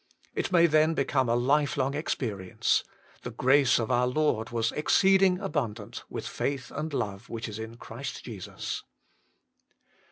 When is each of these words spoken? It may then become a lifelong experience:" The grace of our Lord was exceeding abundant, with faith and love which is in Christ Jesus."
It 0.33 0.51
may 0.51 0.65
then 0.65 0.95
become 0.95 1.29
a 1.29 1.35
lifelong 1.35 1.93
experience:" 1.93 2.83
The 3.21 3.29
grace 3.29 3.77
of 3.77 3.91
our 3.91 4.07
Lord 4.07 4.49
was 4.49 4.71
exceeding 4.71 5.37
abundant, 5.39 6.05
with 6.09 6.25
faith 6.27 6.71
and 6.71 6.91
love 6.91 7.29
which 7.29 7.47
is 7.47 7.59
in 7.59 7.77
Christ 7.77 8.23
Jesus." 8.25 8.81